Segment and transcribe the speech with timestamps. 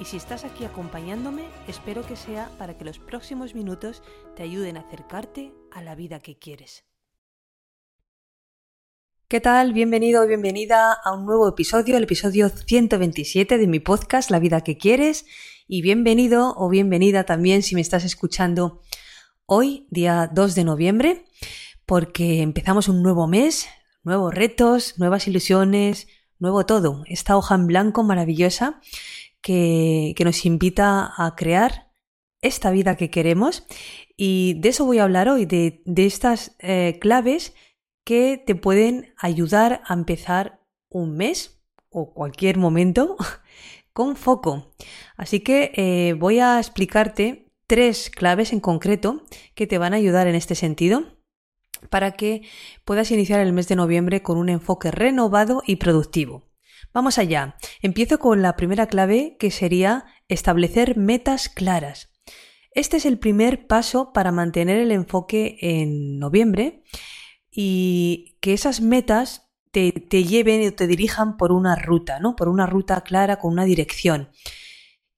[0.00, 4.02] y si estás aquí acompañándome, espero que sea para que los próximos minutos
[4.36, 6.84] te ayuden a acercarte a la vida que quieres.
[9.26, 9.72] ¿Qué tal?
[9.72, 14.62] Bienvenido o bienvenida a un nuevo episodio, el episodio 127 de mi podcast La vida
[14.62, 15.26] que quieres.
[15.66, 18.80] Y bienvenido o bienvenida también si me estás escuchando
[19.46, 21.24] hoy, día 2 de noviembre,
[21.84, 23.66] porque empezamos un nuevo mes,
[24.02, 26.06] nuevos retos, nuevas ilusiones,
[26.38, 27.02] nuevo todo.
[27.06, 28.80] Esta hoja en blanco maravillosa
[29.42, 31.92] que, nos invita a crear
[32.40, 33.66] esta vida que queremos.
[34.16, 37.54] Y de eso voy a hablar hoy, de, estas eh, claves
[38.04, 43.16] que te pueden ayudar a empezar un mes o cualquier momento
[43.92, 44.74] con foco.
[45.16, 49.22] Así que eh, voy a explicarte tres claves en concreto
[49.54, 51.18] que te van a ayudar en este sentido
[51.90, 52.42] para que
[52.84, 56.47] puedas iniciar el mes de noviembre con un enfoque renovado y productivo.
[56.92, 57.56] Vamos allá.
[57.82, 62.10] Empiezo con la primera clave que sería establecer metas claras.
[62.72, 66.84] Este es el primer paso para mantener el enfoque en noviembre
[67.50, 69.92] y que esas metas te,
[70.24, 72.36] lleven y te dirijan por una ruta, ¿no?
[72.36, 74.30] Por una ruta clara con una dirección.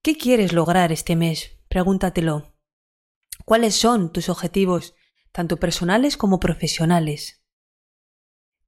[0.01, 1.59] ¿Qué quieres lograr este mes?
[1.67, 2.55] Pregúntatelo.
[3.45, 4.95] ¿Cuáles son tus objetivos,
[5.31, 7.43] tanto personales como profesionales?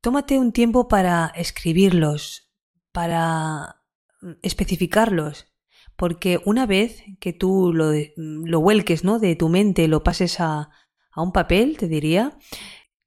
[0.01, 2.42] Tómate un tiempo para escribirlos,
[2.93, 3.81] para
[4.21, 5.47] mm, especificarlos.
[5.97, 9.19] Porque una vez que tú lo, mm, lo vuelques ¿no?
[9.19, 10.69] de tu mente, lo pases a,
[11.11, 12.37] a un papel, te diría,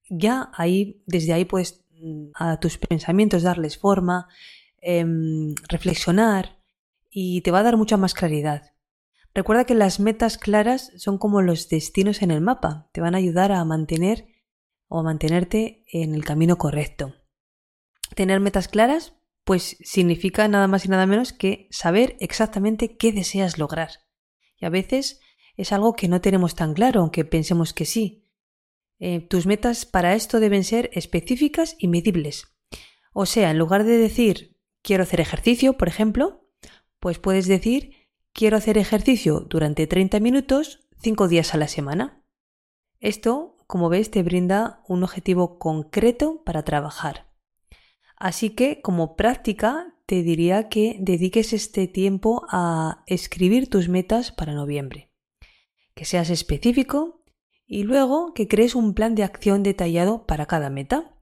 [0.08, 4.28] ya ahí, desde ahí puedes mm, a tus pensamientos darles forma,
[4.80, 6.58] em, reflexionar
[7.10, 8.72] y te va a dar mucha más claridad.
[9.34, 13.18] Recuerda que las metas claras son como los destinos en el mapa, te van a
[13.18, 14.28] ayudar a mantener
[14.88, 17.14] o a mantenerte en el camino correcto.
[18.14, 19.14] Tener metas claras
[19.46, 23.90] pues significa nada más y nada menos que saber exactamente qué deseas lograr.
[24.58, 25.20] Y a veces
[25.56, 28.24] es algo que no tenemos tan claro, aunque pensemos que sí.
[28.98, 32.56] Eh, tus metas para esto deben ser específicas y medibles.
[33.12, 36.50] O sea, en lugar de decir quiero hacer ejercicio, por ejemplo,
[36.98, 37.92] pues puedes decir
[38.32, 42.20] quiero hacer ejercicio durante 30 minutos, 5 días a la semana.
[42.98, 47.35] Esto, como ves, te brinda un objetivo concreto para trabajar.
[48.16, 54.54] Así que como práctica te diría que dediques este tiempo a escribir tus metas para
[54.54, 55.10] noviembre,
[55.94, 57.24] que seas específico
[57.66, 61.12] y luego que crees un plan de acción detallado para cada meta.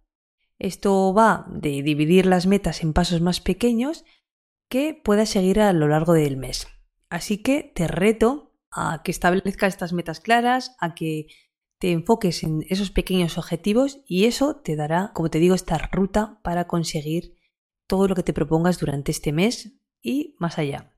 [0.59, 4.05] Esto va de dividir las metas en pasos más pequeños
[4.69, 6.69] que puedas seguir a lo largo del mes.
[7.09, 11.27] Así que te reto a que establezcas estas metas claras, a que
[11.85, 16.41] te enfoques en esos pequeños objetivos y eso te dará, como te digo, esta ruta
[16.43, 17.37] para conseguir
[17.87, 20.95] todo lo que te propongas durante este mes y más allá.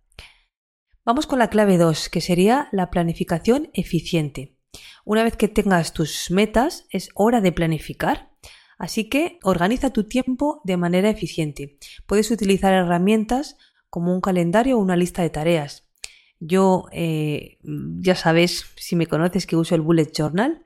[1.05, 4.61] Vamos con la clave 2, que sería la planificación eficiente.
[5.05, 8.31] Una vez que tengas tus metas, es hora de planificar.
[8.79, 11.81] Así que organiza tu tiempo de manera eficiente.
[12.07, 13.57] Puedes utilizar herramientas
[13.91, 15.89] como un calendario o una lista de tareas.
[16.39, 20.63] Yo, eh, ya sabes, si me conoces, que uso el Bullet Journal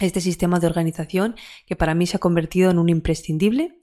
[0.00, 3.80] este sistema de organización que para mí se ha convertido en un imprescindible.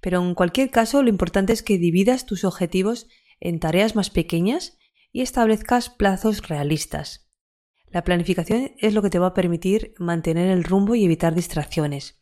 [0.00, 3.08] Pero en cualquier caso, lo importante es que dividas tus objetivos
[3.40, 4.78] en tareas más pequeñas
[5.12, 7.30] y establezcas plazos realistas.
[7.90, 12.18] La planificación es lo que te va a permitir mantener el rumbo y evitar distracciones.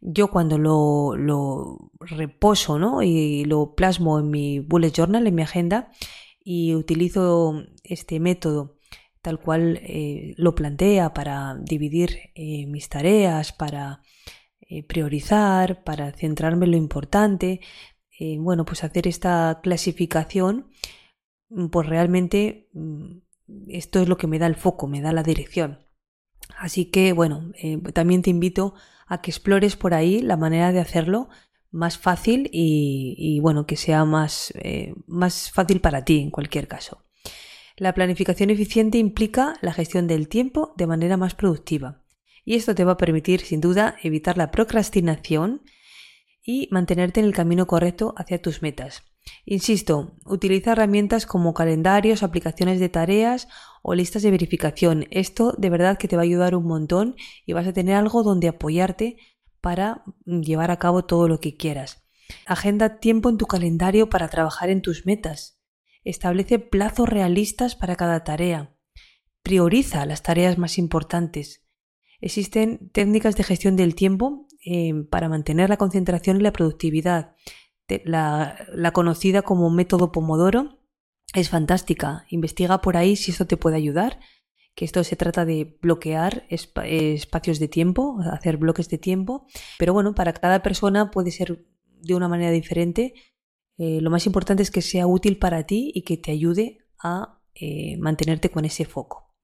[0.00, 3.02] Yo cuando lo, reposo ¿no?
[3.02, 5.90] y lo plasmo en mi bullet journal, en mi agenda,
[6.40, 8.77] y utilizo este método
[9.22, 14.02] tal cual eh, lo plantea para dividir eh, mis tareas, para
[14.60, 17.60] eh, priorizar, para centrarme en lo importante.
[18.38, 20.70] bueno, pues hacer esta clasificación,
[21.50, 23.18] mm, pues realmente mm,
[23.68, 25.86] esto es lo que me da el foco, me da la dirección.
[26.58, 27.52] Así que bueno,
[27.94, 28.74] también te invito
[29.06, 31.28] a que explores por ahí la manera de hacerlo
[31.70, 34.52] más fácil y, y bueno, que sea más,
[35.06, 37.07] más fácil para ti en cualquier caso.
[37.78, 42.02] La planificación eficiente implica la gestión del tiempo de manera más productiva.
[42.44, 45.62] Y esto te va a permitir, sin duda, evitar la procrastinación
[46.42, 49.04] y mantenerte en el camino correcto hacia tus metas.
[49.44, 53.46] Insisto, utiliza herramientas como calendarios, aplicaciones de tareas
[53.82, 55.06] o listas de verificación.
[55.12, 57.14] Esto de verdad que te va a ayudar un montón
[57.46, 59.18] y vas a tener algo donde apoyarte
[59.60, 62.02] para llevar a cabo todo lo que quieras.
[62.44, 65.57] Agenda tiempo en tu calendario para trabajar en tus metas.
[66.08, 68.74] Establece plazos realistas para cada tarea.
[69.42, 71.66] Prioriza las tareas más importantes.
[72.22, 77.36] Existen técnicas de gestión del tiempo eh, para mantener la concentración y la productividad.
[78.04, 80.78] La, conocida como método Pomodoro
[81.34, 82.24] es fantástica.
[82.30, 84.18] Investiga por ahí si esto te puede ayudar
[84.74, 89.44] que esto se trata de bloquear espacios de tiempo, hacer bloques de tiempo,
[89.76, 91.66] pero bueno, para cada persona puede ser
[92.00, 93.12] de una manera diferente.
[93.78, 97.40] Eh, lo más importante es que sea útil para ti y que te ayude a
[97.54, 99.34] eh, mantenerte con ese foco.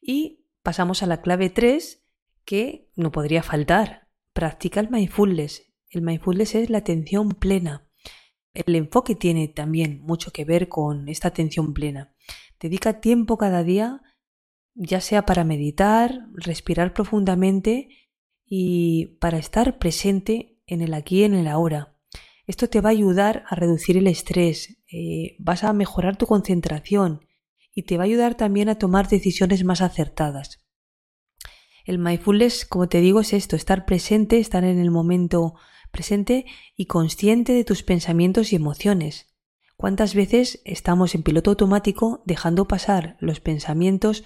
[0.00, 2.02] Y pasamos a la clave 3,
[2.44, 4.08] que no podría faltar.
[4.32, 5.62] Practica el mindfulness.
[5.90, 7.90] El mindfulness es la atención plena.
[8.54, 12.14] El enfoque tiene también mucho que ver con esta atención plena.
[12.58, 14.02] Dedica tiempo cada día
[14.76, 17.88] ya sea para meditar, respirar profundamente
[18.44, 21.95] y para estar presente en el aquí y en el ahora.
[22.46, 27.26] Esto te va a ayudar a reducir el estrés, eh, vas a mejorar tu concentración
[27.74, 30.60] y te va a ayudar también a tomar decisiones más acertadas.
[31.84, 35.54] El mindfulness, como te digo, es esto, estar presente, estar en el momento
[35.90, 36.46] presente
[36.76, 39.26] y consciente de tus pensamientos y emociones.
[39.76, 44.24] ¿Cuántas veces estamos en piloto automático dejando pasar los pensamientos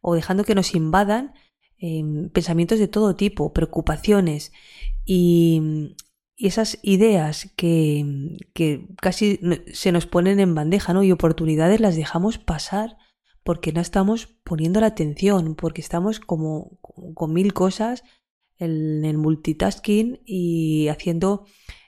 [0.00, 1.34] o dejando que nos invadan
[1.78, 4.52] em, pensamientos de todo tipo, preocupaciones
[5.04, 5.94] y,
[6.46, 9.40] esas ideas que, que, casi
[9.72, 11.02] se nos ponen en bandeja ¿no?
[11.02, 12.96] y oportunidades las dejamos pasar
[13.42, 16.78] porque no estamos poniendo la atención, porque estamos como
[17.14, 18.02] con mil cosas
[18.58, 21.46] en el multitasking y haciendo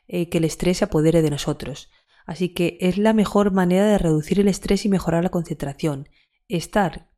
[0.08, 1.90] eh, que el estrés se apodere de nosotros.
[2.26, 6.08] Así que es la mejor manera de reducir el estrés y mejorar la concentración.
[6.48, 7.10] Estar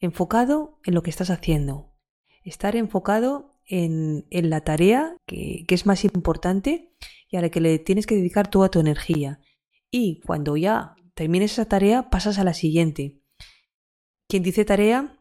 [0.00, 1.94] enfocado en lo que estás haciendo.
[2.42, 6.92] Estar enfocado en, la tarea que, que, es más importante
[7.28, 9.40] y a la que le tienes que dedicar toda tu energía.
[9.90, 13.22] Y cuando ya termines esa tarea, pasas a la siguiente.
[14.28, 15.18] Quien dice tarea,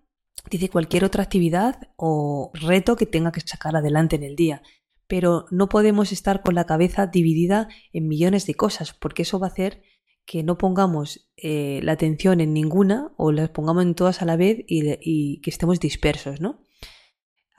[0.50, 4.62] dice cualquier otra actividad o reto que tenga que sacar adelante en el día
[5.10, 9.48] pero no podemos estar con la cabeza dividida en millones de cosas, porque eso va
[9.48, 9.82] a hacer
[10.24, 14.38] que no pongamos eh, la atención en ninguna o las pongamos en todas a la
[14.38, 16.64] vez y, que estemos dispersos, ¿no?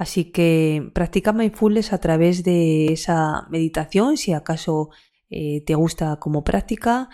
[0.01, 4.89] Así que practica mindfulness a través de esa meditación, si acaso
[5.29, 7.11] eh, te gusta como práctica,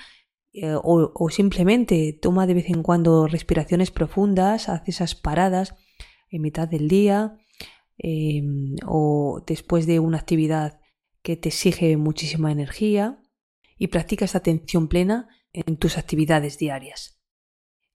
[0.53, 5.75] eh, o, simplemente toma de vez en cuando respiraciones profundas, haz esas paradas
[6.31, 7.39] en mitad del día,
[7.99, 10.81] Em, o después de una actividad
[11.23, 13.19] que te exige muchísima energía
[13.79, 17.19] y practica esta atención plena en tus actividades diarias.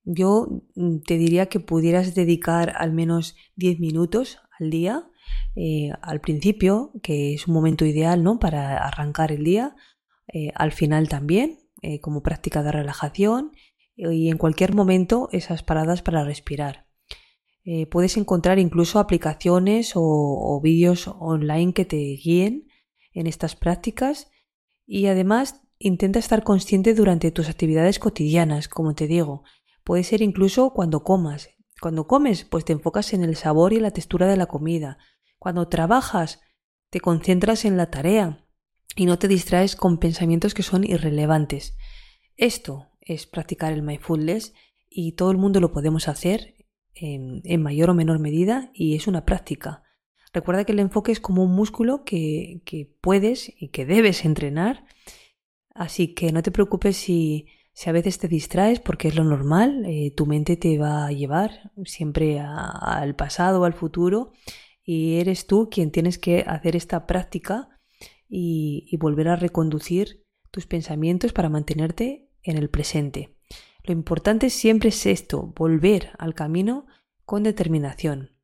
[0.04, 5.12] Yo mm, te diría que pudieras dedicar al menos 10 minutos al día
[5.56, 8.40] eh, al principio, que es un momento ideal ¿no?
[8.40, 9.76] para arrancar el día,
[10.32, 13.52] eh, al final también, eh, como práctica de relajación,
[13.98, 16.88] y en cualquier momento esas paradas para respirar.
[17.92, 22.68] Puedes encontrar incluso aplicaciones o, vídeos online que te guíen
[23.14, 24.32] en estas prácticas
[24.88, 29.44] y además intenta estar consciente durante tus actividades cotidianas, como te digo.
[29.84, 31.50] Puede ser incluso cuando comas.
[31.82, 35.00] Cuando comes, pues te enfocas en el sabor y la textura de la comida.
[35.40, 36.40] Cuando trabajas,
[36.92, 38.46] te concentras en la tarea
[38.96, 41.76] y no te distraes con pensamientos que son irrelevantes.
[42.38, 44.54] Esto es practicar el mindfulness
[44.92, 46.54] y todo el mundo lo podemos hacer
[46.94, 49.82] en, mayor o menor medida y es una práctica.
[50.34, 52.62] Recuerda que el enfoque es como un músculo que,
[53.02, 54.86] puedes y que debes entrenar,
[55.74, 59.86] así que no te preocupes si, si a veces te distraes porque es lo normal,
[59.86, 64.34] eh, tu mente te va a llevar siempre al pasado al futuro
[64.84, 67.70] y eres tú quien tienes que hacer esta práctica
[68.34, 73.36] y volver a reconducir tus pensamientos para mantenerte en el presente.
[73.84, 76.86] Lo importante siempre es esto, volver al camino
[77.26, 78.36] con determinación.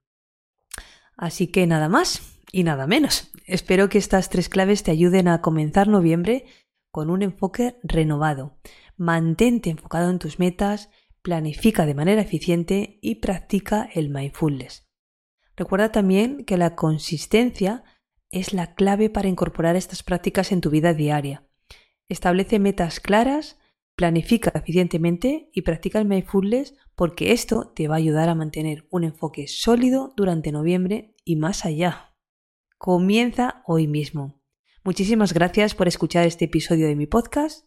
[1.16, 3.32] Así que nada más y nada menos.
[3.46, 6.46] Espero que estas tres claves te ayuden a comenzar noviembre
[6.92, 8.58] con un enfoque renovado.
[8.98, 10.90] Mantente enfocado en tus metas,
[11.22, 14.88] planifica de manera eficiente y practica el mindfulness.
[15.56, 17.84] Recuerda también que la consistencia
[18.32, 21.48] es la clave para incorporar estas prácticas en tu vida diaria.
[22.10, 23.58] Establece metas claras,
[23.98, 29.04] Planifica eficientemente y practica el mindfulness porque esto te va a ayudar a mantener un
[29.04, 32.16] enfoque sólido durante noviembre y más allá.
[32.78, 34.40] Comienza hoy mismo.
[34.84, 37.67] Muchísimas gracias por escuchar este episodio de mi podcast